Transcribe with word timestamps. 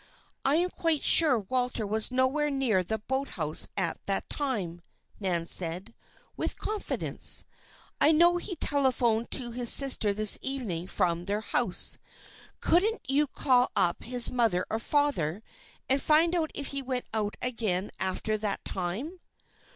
"I 0.43 0.55
am 0.55 0.71
quite 0.71 1.03
sure 1.03 1.37
Walter 1.37 1.85
was 1.85 2.09
nowhere 2.09 2.49
near 2.49 2.81
the 2.81 2.97
boathouse 2.97 3.67
at 3.77 4.03
that 4.07 4.31
time," 4.31 4.81
Nan 5.19 5.45
said, 5.45 5.93
with 6.35 6.57
confidence. 6.57 7.45
"I 8.01 8.11
know 8.11 8.37
he 8.37 8.55
telephoned 8.55 9.29
to 9.29 9.51
his 9.51 9.71
sister 9.71 10.11
this 10.11 10.39
evening 10.41 10.87
from 10.87 11.25
their 11.25 11.41
house. 11.41 11.99
Couldn't 12.61 13.07
you 13.11 13.27
call 13.27 13.69
up 13.75 14.01
his 14.03 14.31
mother 14.31 14.65
or 14.71 14.79
father, 14.79 15.43
and 15.87 16.01
find 16.01 16.33
out 16.33 16.49
if 16.55 16.69
he 16.69 16.81
went 16.81 17.05
out 17.13 17.37
again 17.43 17.91
after 17.99 18.39
that 18.39 18.65
time?" 18.65 19.19